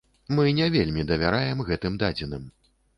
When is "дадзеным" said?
2.05-2.55